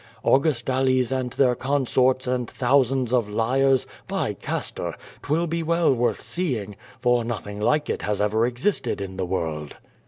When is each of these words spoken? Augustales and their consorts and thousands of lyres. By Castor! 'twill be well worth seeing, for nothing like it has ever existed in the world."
Augustales 0.25 1.11
and 1.11 1.33
their 1.33 1.53
consorts 1.53 2.25
and 2.25 2.49
thousands 2.49 3.13
of 3.13 3.29
lyres. 3.29 3.85
By 4.07 4.33
Castor! 4.33 4.95
'twill 5.21 5.45
be 5.45 5.61
well 5.61 5.93
worth 5.93 6.23
seeing, 6.23 6.75
for 6.99 7.23
nothing 7.23 7.59
like 7.59 7.87
it 7.87 8.01
has 8.01 8.19
ever 8.19 8.47
existed 8.47 8.99
in 8.99 9.17
the 9.17 9.27
world." 9.27 9.75